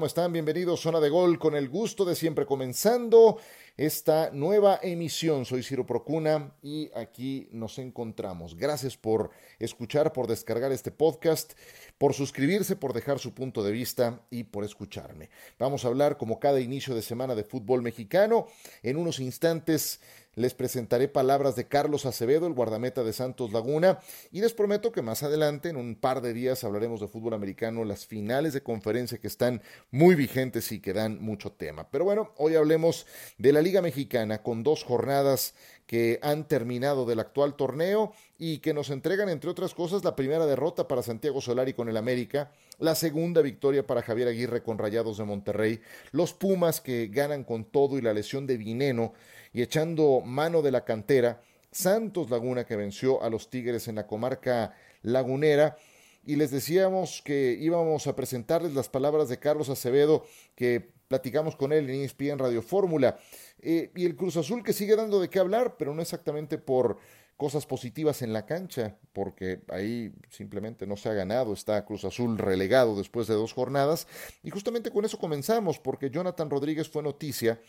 [0.00, 0.32] ¿cómo están?
[0.32, 3.36] Bienvenidos Zona de Gol con el gusto de siempre comenzando
[3.76, 5.44] esta nueva emisión.
[5.44, 8.56] Soy Ciro Procuna y aquí nos encontramos.
[8.56, 9.28] Gracias por
[9.58, 11.52] escuchar, por descargar este podcast,
[11.98, 15.28] por suscribirse, por dejar su punto de vista y por escucharme.
[15.58, 18.46] Vamos a hablar como cada inicio de semana de fútbol mexicano.
[18.82, 20.00] En unos instantes
[20.34, 23.98] les presentaré palabras de Carlos Acevedo, el guardameta de Santos Laguna,
[24.30, 27.84] y les prometo que más adelante, en un par de días, hablaremos de fútbol americano,
[27.84, 31.90] las finales de conferencia que están muy vigentes y que dan mucho tema.
[31.90, 33.06] Pero bueno, hoy hablemos
[33.38, 35.54] de la Liga Mexicana con dos jornadas
[35.90, 40.46] que han terminado del actual torneo y que nos entregan, entre otras cosas, la primera
[40.46, 45.18] derrota para Santiago Solari con el América, la segunda victoria para Javier Aguirre con Rayados
[45.18, 45.80] de Monterrey,
[46.12, 49.14] los Pumas que ganan con todo y la lesión de Vineno
[49.52, 51.40] y echando mano de la cantera,
[51.72, 55.76] Santos Laguna que venció a los Tigres en la comarca lagunera.
[56.24, 60.24] Y les decíamos que íbamos a presentarles las palabras de Carlos Acevedo,
[60.54, 63.18] que platicamos con él en ESPN Radio Fórmula.
[63.58, 66.98] Eh, y el Cruz Azul que sigue dando de qué hablar, pero no exactamente por
[67.36, 72.38] cosas positivas en la cancha, porque ahí simplemente no se ha ganado, está Cruz Azul
[72.38, 74.06] relegado después de dos jornadas.
[74.44, 77.60] Y justamente con eso comenzamos, porque Jonathan Rodríguez fue noticia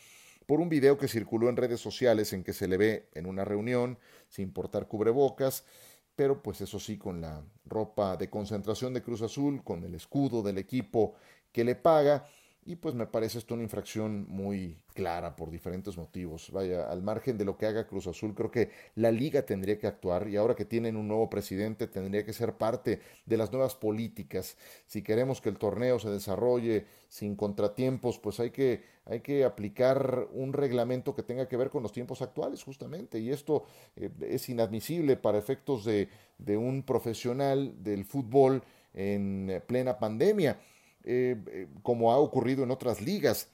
[0.46, 3.44] por un video que circuló en redes sociales en que se le ve en una
[3.44, 3.98] reunión
[4.30, 5.64] sin portar cubrebocas,
[6.16, 10.44] pero pues eso sí con la ropa de concentración de Cruz Azul, con el escudo
[10.44, 11.16] del equipo
[11.52, 12.28] que le paga
[12.64, 16.52] y pues me parece esto una infracción muy clara por diferentes motivos.
[16.52, 19.88] Vaya, al margen de lo que haga Cruz Azul, creo que la liga tendría que
[19.88, 23.74] actuar y ahora que tienen un nuevo presidente tendría que ser parte de las nuevas
[23.74, 24.58] políticas.
[24.86, 30.28] Si queremos que el torneo se desarrolle sin contratiempos, pues hay que, hay que aplicar
[30.32, 33.18] un reglamento que tenga que ver con los tiempos actuales justamente.
[33.18, 38.62] Y esto eh, es inadmisible para efectos de, de un profesional del fútbol
[38.94, 40.60] en plena pandemia.
[41.04, 43.50] Eh, eh, como ha ocurrido en otras ligas.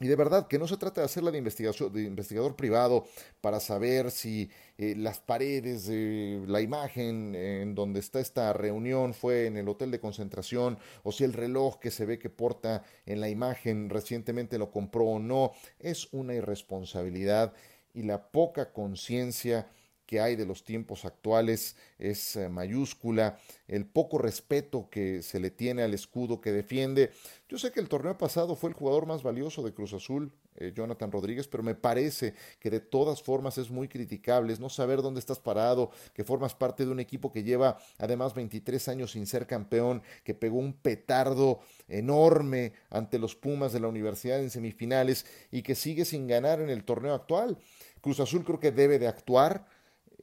[0.00, 3.06] Y de verdad que no se trata de hacerla de, de investigador privado
[3.40, 9.46] para saber si eh, las paredes de la imagen en donde está esta reunión fue
[9.46, 13.20] en el hotel de concentración o si el reloj que se ve que porta en
[13.20, 15.52] la imagen recientemente lo compró o no.
[15.78, 17.52] Es una irresponsabilidad
[17.94, 19.70] y la poca conciencia
[20.12, 25.50] que hay de los tiempos actuales es eh, mayúscula, el poco respeto que se le
[25.50, 27.12] tiene al escudo que defiende.
[27.48, 30.74] Yo sé que el torneo pasado fue el jugador más valioso de Cruz Azul, eh,
[30.76, 35.00] Jonathan Rodríguez, pero me parece que de todas formas es muy criticable, es no saber
[35.00, 39.26] dónde estás parado, que formas parte de un equipo que lleva además 23 años sin
[39.26, 45.24] ser campeón, que pegó un petardo enorme ante los Pumas de la universidad en semifinales
[45.50, 47.56] y que sigue sin ganar en el torneo actual.
[48.02, 49.64] Cruz Azul creo que debe de actuar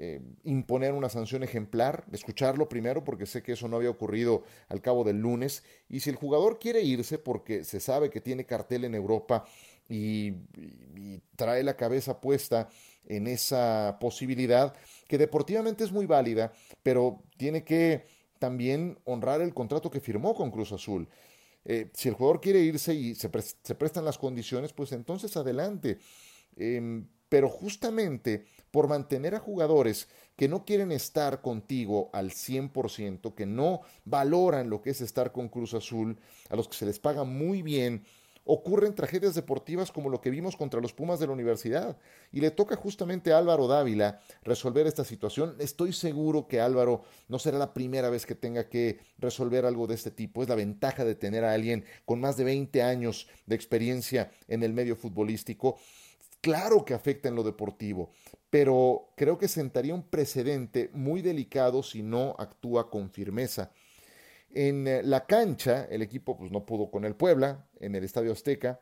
[0.01, 4.81] eh, imponer una sanción ejemplar, escucharlo primero porque sé que eso no había ocurrido al
[4.81, 8.85] cabo del lunes, y si el jugador quiere irse porque se sabe que tiene cartel
[8.85, 9.43] en Europa
[9.89, 10.35] y,
[11.35, 12.69] trae la cabeza puesta
[13.07, 14.73] en esa posibilidad,
[15.09, 18.05] que deportivamente es muy válida, pero tiene que
[18.39, 21.09] también honrar el contrato que firmó con Cruz Azul.
[21.65, 25.97] Eh, si el jugador quiere irse y se, prestan las condiciones, pues entonces adelante.
[26.55, 33.45] Em, pero justamente por mantener a jugadores que no quieren estar contigo al 100%, que
[33.45, 36.17] no valoran lo que es estar con Cruz Azul,
[36.49, 38.05] a los que se les paga muy bien,
[38.51, 41.97] ocurren tragedias deportivas como lo que vimos contra los Pumas de la universidad.
[42.31, 45.55] Y le toca justamente a Álvaro Dávila resolver esta situación.
[45.59, 49.93] Estoy seguro que Álvaro no será la primera vez que tenga que resolver algo de
[49.93, 50.41] este tipo.
[50.41, 54.63] Es la ventaja de tener a alguien con más de 20 años de experiencia en
[54.63, 55.77] el medio futbolístico
[56.41, 58.11] Claro que afecta en lo deportivo,
[58.49, 63.71] pero creo que sentaría un precedente muy delicado si no actúa con firmeza.
[64.51, 68.31] En eh, la cancha, el equipo pues, no pudo con el Puebla, en el Estadio
[68.31, 68.81] Azteca,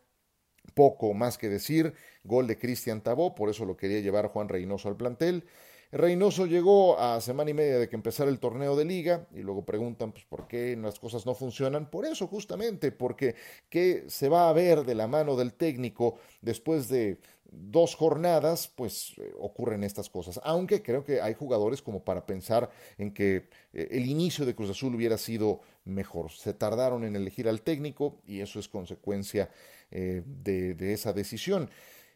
[0.75, 1.93] poco más que decir,
[2.23, 5.45] gol de Cristian Tabó, por eso lo quería llevar Juan Reynoso al plantel.
[5.91, 9.65] Reynoso llegó a semana y media de que empezara el torneo de liga y luego
[9.65, 11.89] preguntan pues, por qué las cosas no funcionan.
[11.89, 13.35] Por eso justamente, porque
[13.69, 17.19] qué se va a ver de la mano del técnico después de
[17.49, 20.39] dos jornadas, pues eh, ocurren estas cosas.
[20.43, 24.69] Aunque creo que hay jugadores como para pensar en que eh, el inicio de Cruz
[24.69, 26.31] Azul hubiera sido mejor.
[26.31, 29.49] Se tardaron en elegir al técnico y eso es consecuencia
[29.91, 31.69] eh, de, de, esa decisión.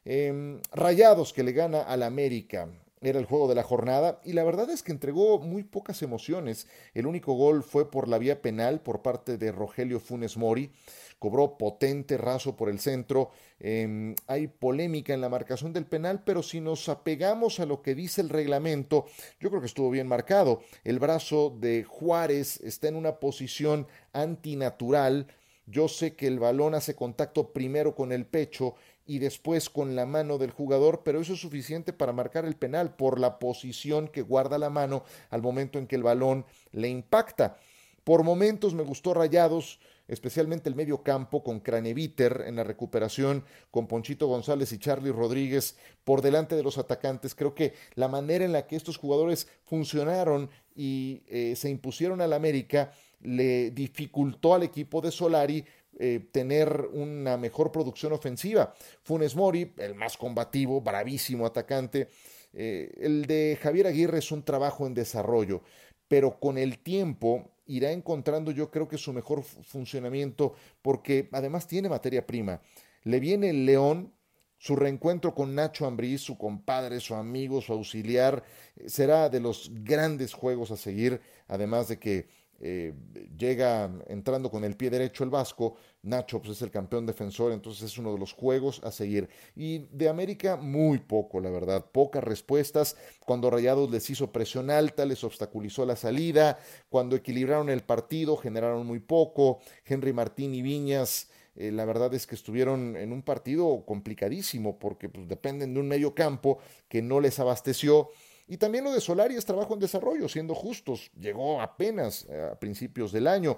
[0.03, 2.67] Em, Rayados que le gana al América
[3.01, 6.67] era el juego de la jornada y la verdad es que entregó muy pocas emociones.
[6.93, 10.71] El único gol fue por la vía penal por parte de Rogelio Funes Mori.
[11.19, 13.31] Cobró potente raso por el centro.
[13.59, 17.95] Em, hay polémica en la marcación del penal, pero si nos apegamos a lo que
[17.95, 19.05] dice el reglamento,
[19.39, 20.61] yo creo que estuvo bien marcado.
[20.83, 25.27] El brazo de Juárez está en una posición antinatural
[25.67, 28.75] Yo sé que el balón hace contacto primero con el pecho
[29.11, 32.95] y después con la mano del jugador, pero eso es suficiente para marcar el penal
[32.95, 37.57] por la posición que guarda la mano al momento en que el balón le impacta.
[38.05, 43.85] Por momentos me gustó Rayados, especialmente el medio campo con Craneviter en la recuperación, con
[43.85, 45.75] Ponchito González y Charlie Rodríguez
[46.05, 47.35] por delante de los atacantes.
[47.35, 52.31] Creo que la manera en la que estos jugadores funcionaron y eh, se impusieron al
[52.31, 52.93] América
[53.23, 55.65] le dificultó al equipo de Solari
[56.03, 58.73] eh, tener una mejor producción ofensiva.
[59.03, 62.09] Funes Mori, el más combativo, bravísimo atacante.
[62.53, 65.61] Eh, el de Javier Aguirre es un trabajo en desarrollo,
[66.07, 71.87] pero con el tiempo irá encontrando yo creo que su mejor funcionamiento porque además tiene
[71.87, 72.61] materia prima.
[73.03, 74.11] Le viene el León,
[74.57, 78.43] su reencuentro con Nacho Ambriz, su compadre, su amigo, su auxiliar,
[78.75, 82.93] eh, será de los grandes juegos a seguir, además de que eh,
[83.35, 87.83] llega entrando con el pie derecho el Vasco, Nacho pues, es el campeón defensor, entonces
[87.83, 89.29] es uno de los juegos a seguir.
[89.55, 92.95] Y de América muy poco, la verdad, pocas respuestas.
[93.25, 96.59] Cuando Rayados les hizo presión alta, les obstaculizó la salida,
[96.89, 99.59] cuando equilibraron el partido, generaron muy poco.
[99.83, 101.29] Henry Martín y Viñas.
[101.55, 105.87] Eh, la verdad es que estuvieron en un partido complicadísimo porque pues, dependen de un
[105.87, 108.09] medio campo que no les abasteció
[108.51, 111.09] y también lo de Solari es trabajo en desarrollo, siendo justos.
[111.17, 113.57] Llegó apenas eh, a principios del año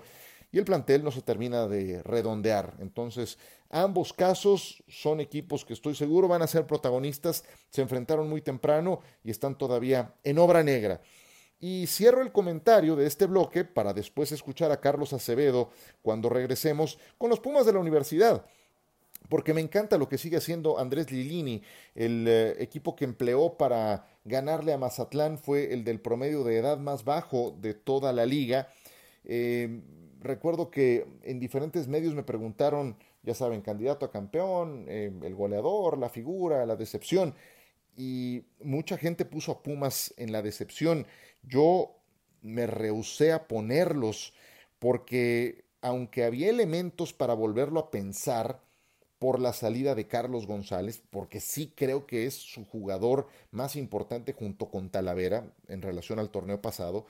[0.51, 2.75] y el plantel no se termina de redondear.
[2.79, 3.39] Entonces,
[3.71, 7.43] ambos casos son equipos que estoy seguro van a ser protagonistas.
[7.71, 11.01] Se enfrentaron muy temprano y están todavía en obra negra.
[11.59, 15.71] Y cierro el comentario de este bloque para después escuchar a Carlos Acevedo
[16.03, 18.45] cuando regresemos con los Pumas de la universidad
[19.29, 21.61] porque me encanta lo que sigue haciendo Andrés Lilini.
[21.95, 26.77] El eh, equipo que empleó para ganarle a Mazatlán fue el del promedio de edad
[26.77, 28.69] más bajo de toda la liga.
[29.25, 29.81] Eh,
[30.21, 35.97] recuerdo que en diferentes medios me preguntaron, ya saben, candidato a campeón, eh, el goleador,
[35.97, 37.35] la figura, la decepción.
[37.95, 41.05] Y mucha gente puso a Pumas en la decepción.
[41.43, 41.95] Yo
[42.41, 44.33] me rehusé a ponerlos
[44.79, 48.61] porque aunque había elementos para volverlo a pensar,
[49.23, 54.33] por la salida de Carlos González, porque sí creo que es su jugador más importante
[54.33, 57.05] junto con Talavera en relación al torneo pasado.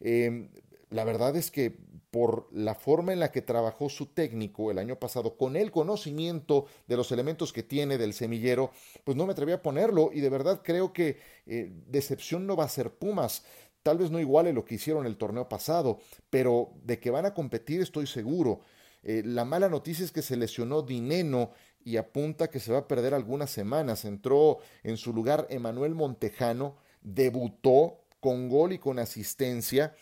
[0.00, 0.48] Em,
[0.88, 1.76] la verdad es que
[2.10, 6.64] por la forma en la que trabajó su técnico el año pasado, con el conocimiento
[6.86, 8.70] de los elementos que tiene del semillero,
[9.04, 12.64] pues no me atreví a ponerlo y de verdad creo que eh, decepción no va
[12.64, 13.44] a ser Pumas.
[13.82, 15.98] Tal vez no iguale lo que hicieron el torneo pasado,
[16.30, 18.62] pero de que van a competir estoy seguro.
[19.02, 21.50] Eh, la mala noticia es que se lesionó Dineno
[21.84, 24.04] y apunta que se va a perder algunas semanas.
[24.04, 29.94] Entró en su lugar Emanuel Montejano, debutó con gol y con asistencia.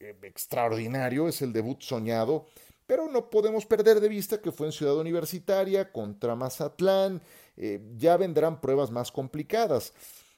[0.00, 2.46] Eh, extraordinario, es el debut soñado.
[2.86, 7.22] Pero no podemos perder de vista que fue en Ciudad Universitaria contra Mazatlán.
[7.56, 9.94] Eh, ya vendrán pruebas más complicadas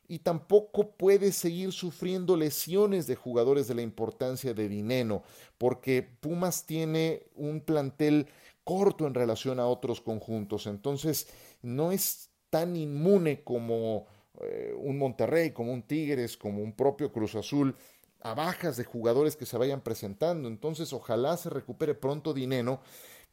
[0.09, 5.23] y tampoco puede seguir sufriendo lesiones de jugadores de la importancia de Dineno,
[5.59, 8.27] porque Pumas tiene un plantel
[8.65, 11.29] corto en relación a otros conjuntos, entonces
[11.63, 14.07] no es tan inmune como
[14.41, 17.77] eh, un Monterrey, como un Tigres, como un propio Cruz Azul,
[18.21, 22.81] a bajas de jugadores que se vayan presentando, entonces ojalá se recupere pronto Dineno,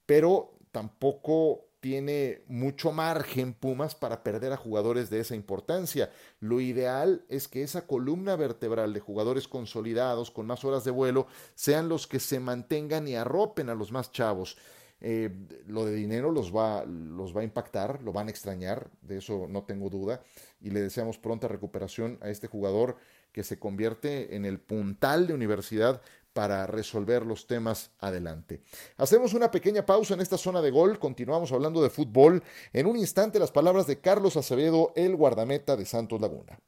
[0.06, 6.09] pero tampoco tiene mucho margen Pumas para perder a jugadores de esa importancia.
[6.39, 11.27] Lo ideal es que esa columna vertebral de jugadores consolidados con más horas de vuelo
[11.55, 14.57] sean los que se mantengan y arropen a los más chavos.
[15.01, 15.29] Eh,
[15.67, 19.47] lo de dinero los va, los va a impactar, lo van a extrañar, de eso
[19.49, 20.23] no tengo duda,
[20.61, 22.95] y le deseamos pronta recuperación a este jugador
[23.33, 26.01] que se convierte en el puntal de universidad
[26.33, 28.61] para resolver los temas adelante.
[28.97, 32.43] Hacemos una pequeña pausa en esta zona de gol, continuamos hablando de fútbol.
[32.73, 36.59] En un instante las palabras de Carlos Acevedo, el guardameta de Santos Laguna.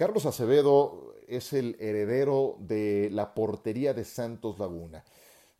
[0.00, 5.04] Acevedo es el heredero de la portería de Santos Laguna.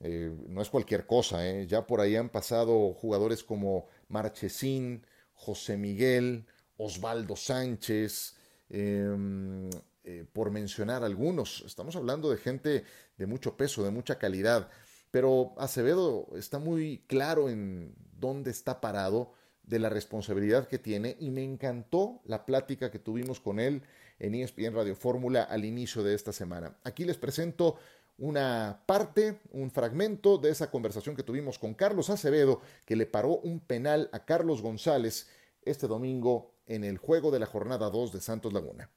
[0.03, 1.67] eh, no es cualquier cosa, ¿eh?
[1.67, 5.05] ya por ahí han pasado jugadores como Marchesín,
[5.35, 6.47] José Miguel,
[6.79, 8.37] Osvaldo Sánchez,
[8.71, 9.69] em,
[10.05, 11.63] eh, por mencionar algunos.
[11.67, 12.85] Estamos hablando de gente
[13.19, 14.71] de mucho peso, de mucha calidad,
[15.11, 19.33] pero Acevedo está muy claro en dónde está parado,
[19.71, 23.83] de la responsabilidad que tiene y me encantó la plática que tuvimos con él
[24.19, 26.77] en ESPN Radio Fórmula al inicio de esta semana.
[26.83, 27.77] Aquí les presento
[28.19, 33.37] una parte, un fragmento de esa conversación que tuvimos con Carlos Acevedo, que le paró
[33.37, 35.31] un penal a Carlos González
[35.63, 38.91] este domingo en el juego de la jornada 2 de Santos Laguna.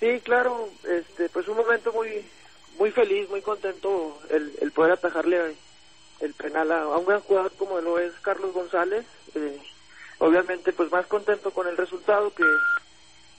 [0.00, 2.24] Sí, claro, este, pues un momento muy,
[2.78, 5.54] muy feliz, muy contento el, poder atajarle
[6.20, 9.04] el penal a, un gran jugador como lo es Carlos González.
[9.34, 9.60] Eh,
[10.18, 12.44] obviamente, pues más contento con el resultado que,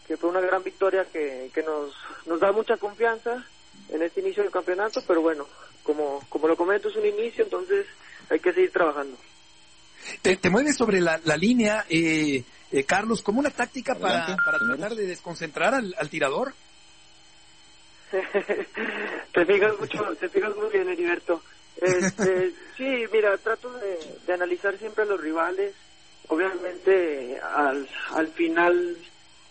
[0.08, 1.94] que fue una gran victoria que, que nos,
[2.26, 3.46] nos da mucha confianza
[3.90, 5.48] en este inicio del campeonato, pero bueno,
[5.84, 7.86] como, como lo comento, es un inicio, entonces
[8.30, 9.18] hay que seguir trabajando.
[10.22, 14.96] Te, mueves sobre la, la línea, eh, eh, Carlos, como una táctica para, para tratar
[14.96, 16.54] de desconcentrar al, al tirador.
[18.12, 21.42] te fijas mucho, te fijas muy bien, Heriberto.
[21.82, 25.74] Este, sí, mira, trato de, de analizar siempre a los rivales.
[26.30, 28.98] Obviamente, al, al final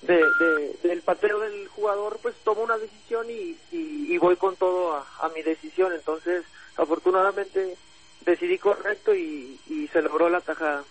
[0.02, 5.28] de, del pateo del jugador, pues tomo una decisión y, y, voy con todo a,
[5.34, 5.92] mi decisión.
[5.92, 6.44] Entonces,
[6.76, 7.76] afortunadamente
[8.24, 10.84] decidí correcto y, y se logró la tajada.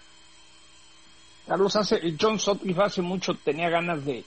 [1.47, 4.23] Carlos, hace, John Sutcliffe hace mucho tenía ganas de,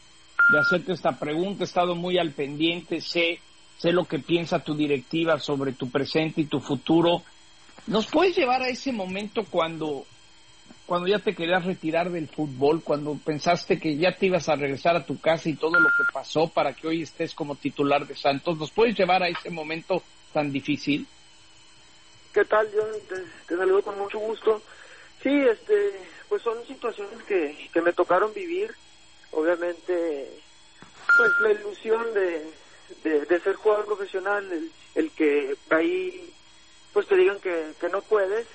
[0.53, 3.41] de hacerte esta pregunta, he estado muy al pendiente, sé,
[3.77, 7.23] sé lo que piensa tu directiva sobre tu presente y tu futuro.
[7.89, 10.05] ¿Nos puedes llevar a ese momento cuando
[10.89, 14.97] cuando ya te querías retirar del fútbol, cuando pensaste que ya te ibas a regresar
[14.97, 18.17] a tu casa y todo lo que pasó para que hoy estés como titular de
[18.17, 20.03] Santos, ¿nos puedes llevar a ese momento
[20.33, 21.07] tan difícil?
[22.33, 22.89] ¿Qué tal, John?
[23.07, 24.63] Te, saludo con mucho gusto.
[25.23, 25.93] Sí, este,
[26.27, 28.75] pues son situaciones que, que me tocaron vivir.
[29.33, 30.31] Obviamente,
[31.19, 36.33] pues la ilusión de, de, ser jugador profesional, el, el que ahí
[36.95, 38.47] pues te digan que, que no puedes,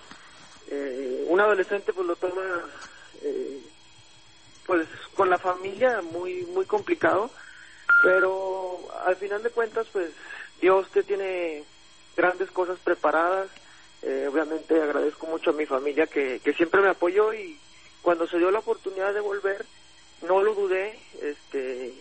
[0.73, 2.41] eh, un adolescente pues lo toma
[3.21, 3.61] eh,
[4.65, 7.29] pues con la familia muy muy complicado
[8.03, 10.11] pero al final de cuentas pues
[10.61, 11.63] Dios te tiene
[12.15, 13.49] grandes cosas preparadas.
[14.01, 17.57] Eh, obviamente agradezco mucho a mi familia que, que siempre me apoyó y
[18.01, 19.65] cuando se dio la oportunidad de volver
[20.27, 21.93] no lo dudé este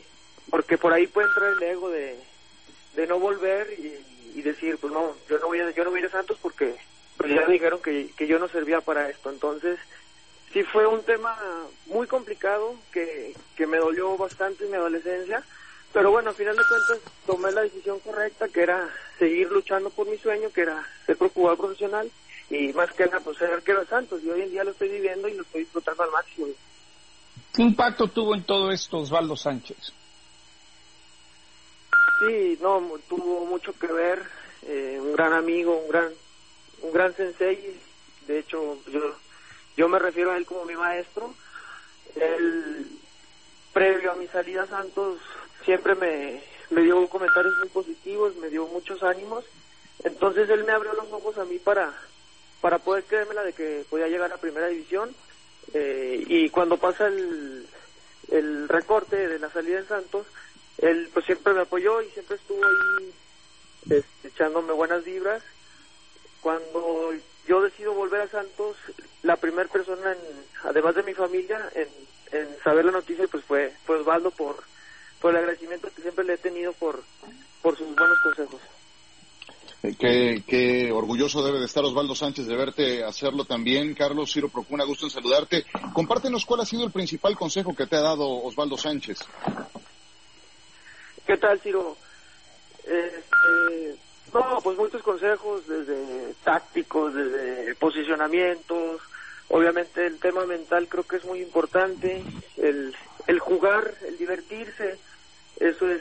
[0.51, 2.19] porque por ahí puede entrar el ego de,
[2.97, 6.07] de no volver y, decir pues no yo no voy a, yo no voy a
[6.07, 6.75] a Santos porque
[7.17, 9.31] pues ya dijeron que, que yo no servía para esto.
[9.31, 9.79] Entonces,
[10.53, 11.37] sí fue un tema
[11.87, 15.43] muy complicado que, que me dolió bastante en mi adolescencia.
[15.93, 18.89] Pero bueno, al final de cuentas tomé la decisión correcta, que era
[19.19, 22.11] seguir luchando por mi sueño, que era ser jugador profesional
[22.49, 24.23] y más que nada pues ser arquero de Santos.
[24.25, 26.49] Y hoy en día lo estoy viviendo y lo estoy disfrutando al máximo.
[27.53, 29.93] ¿Qué impacto tuvo en todo esto Osvaldo Sánchez?
[32.21, 34.23] Sí, no, tuvo mucho que ver.
[34.65, 36.13] Eh, un gran amigo, un gran
[36.83, 37.81] un gran sensei,
[38.27, 39.15] de hecho yo,
[39.77, 41.35] yo me refiero a él como mi maestro.
[42.17, 42.87] Él,
[43.73, 45.19] previo a mi salida a Santos,
[45.65, 49.45] siempre me, me dio comentarios muy positivos, me dio muchos ánimos.
[50.05, 51.93] Entonces él me abrió los ojos a mí para,
[52.61, 55.15] para poder creérmela de que podía llegar a primera división.
[55.73, 57.67] Eh, y cuando pasa el,
[58.31, 60.27] el recorte de la salida en Santos,
[60.79, 63.13] él pues siempre me apoyó y siempre estuvo ahí
[63.91, 65.43] este, echándome buenas vibras
[66.43, 67.13] cuando
[67.47, 68.77] yo decido volver a Santos,
[69.23, 70.15] la primera persona,
[70.65, 71.89] además de mi familia, en,
[72.65, 74.57] saber la noticia, pues fue, fue Osvaldo por,
[75.21, 77.03] por el agradecimiento que siempre le he tenido por,
[77.61, 78.61] por sus buenos consejos.
[79.83, 83.95] Eh, qué, orgulloso debe de estar Osvaldo Sánchez de verte hacerlo también.
[83.95, 85.65] Carlos Ciro Procuna, gusto en saludarte.
[85.93, 89.19] Compártenos cuál ha sido el principal consejo que te ha dado Osvaldo Sánchez.
[91.27, 91.97] ¿Qué tal, Ciro?
[92.85, 93.97] Este,
[94.33, 99.01] no, pues muchos consejos, desde tácticos, desde posicionamientos.
[99.49, 102.23] Obviamente el tema mental creo que es muy importante,
[102.57, 102.97] el,
[103.27, 104.99] el jugar, el divertirse,
[105.61, 106.01] eso es,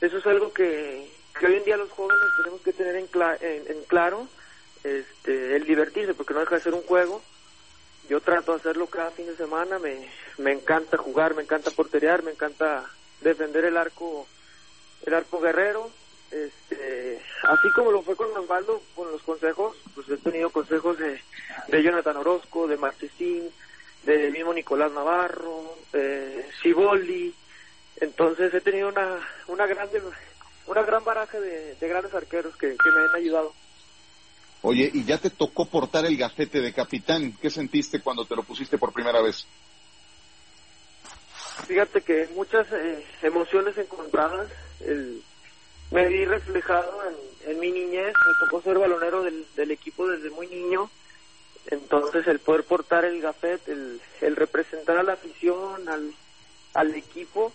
[0.00, 3.84] eso es algo que, que hoy en día los jóvenes tenemos que tener en, en,
[3.88, 4.28] claro,
[4.84, 7.20] este, el divertirse, porque no deja de ser un juego.
[8.08, 12.22] Yo trato de hacerlo cada fin de semana, me, me encanta jugar, me encanta porterear,
[12.22, 12.84] me encanta
[13.22, 14.26] defender el arco,
[15.06, 15.90] el arco guerrero,
[16.30, 21.20] este, así como lo fue con Osvaldo, con los consejos, pues he tenido consejos de,
[21.68, 23.50] de Jonathan Orozco, de Marchesín,
[24.04, 27.34] de mismo Nicolás Navarro, de Ciboldi,
[28.00, 30.02] entonces he tenido una, una grande,
[30.66, 33.52] una gran baraja de, grandes arqueros que, me han ayudado.
[34.62, 37.36] Oye, y ya te tocó portar el gafete de capitán.
[37.40, 39.46] ¿Qué sentiste cuando te lo pusiste por primera vez?
[41.66, 44.48] Fíjate que muchas eh, emociones encontradas.
[45.90, 47.00] Me vi reflejado
[47.46, 48.12] en, mi niñez.
[48.26, 50.90] Me tocó ser balonero del, equipo desde muy niño.
[51.66, 56.12] Entonces, el poder portar el gafete, el, representar a la afición, al,
[56.74, 57.52] al equipo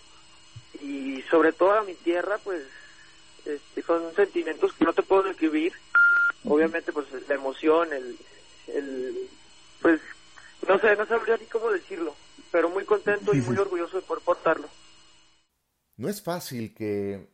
[0.81, 2.63] y sobre todo a mi tierra, pues
[3.45, 5.73] este, son sentimientos que no te puedo describir
[6.45, 8.17] obviamente pues la emoción, el,
[8.67, 9.29] el
[9.81, 9.99] pues
[10.67, 12.15] no sé, no sabría ni cómo decirlo,
[12.51, 14.67] pero muy contento y muy orgulloso de poder portarlo.
[15.97, 17.27] No es fácil que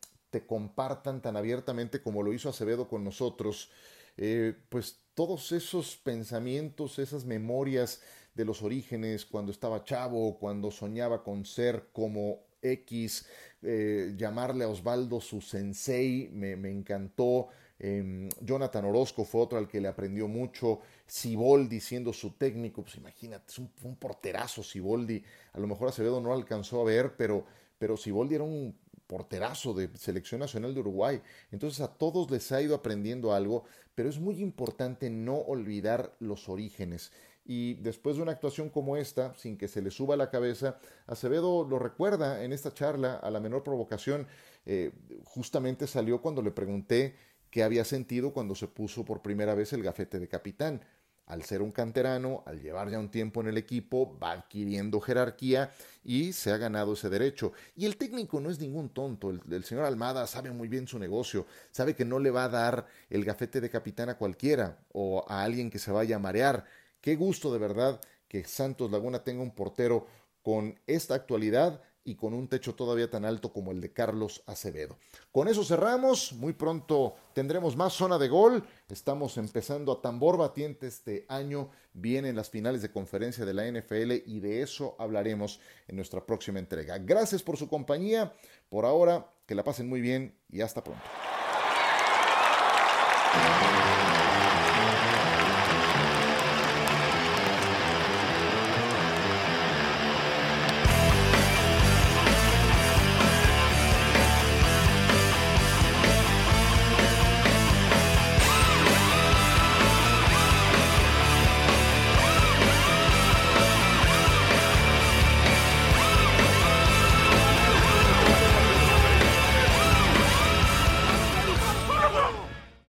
[0.44, 3.70] compartan tan abiertamente como lo hizo Acevedo con nosotros,
[4.16, 8.02] eh, pues todos esos pensamientos, esas memorias
[8.34, 13.26] de los orígenes, cuando estaba chavo, cuando soñaba con ser como X,
[13.62, 19.68] eh, llamarle a Osvaldo su sensei, me, me encantó, Em, Jonathan Orozco fue otro al
[19.68, 20.80] que le aprendió mucho.
[21.06, 25.22] Siboldi siendo su técnico, pues imagínate, es un, un porterazo Siboldi.
[25.52, 27.44] A lo mejor Acevedo no alcanzó a ver, pero,
[27.78, 28.76] pero Siboldi era un
[29.06, 31.22] porterazo de Selección Nacional de Uruguay.
[31.50, 36.48] Entonces a todos les ha ido aprendiendo algo, pero es muy importante no olvidar los
[36.48, 37.12] orígenes.
[37.44, 41.64] Y después de una actuación como esta, sin que se le suba la cabeza, Acevedo
[41.64, 44.26] lo recuerda en esta charla a la menor provocación.
[44.66, 44.90] Eh,
[45.24, 47.14] justamente salió cuando le pregunté
[47.50, 50.82] qué había sentido cuando se puso por primera vez el gafete de capitán.
[51.26, 55.72] Al ser un canterano, al llevar ya un tiempo en el equipo, va adquiriendo jerarquía
[56.04, 57.52] y se ha ganado ese derecho.
[57.74, 61.46] Y el técnico no es ningún tonto, el, señor Almada sabe muy bien su negocio,
[61.72, 65.42] sabe que no le va a dar el gafete de capitán a cualquiera o a
[65.42, 66.64] alguien que se vaya a marear.
[67.00, 70.06] Qué gusto de verdad que Santos Laguna tenga un portero
[70.42, 74.96] con esta actualidad y con un techo todavía tan alto como el de Carlos Acevedo.
[75.32, 80.86] Con eso cerramos, muy pronto tendremos más zona de gol, estamos empezando a tambor batiente
[80.86, 85.96] este año, vienen las finales de conferencia de la NFL y de eso hablaremos en
[85.96, 86.96] nuestra próxima entrega.
[86.98, 88.32] Gracias por su compañía,
[88.68, 91.04] por ahora que la pasen muy bien y hasta pronto.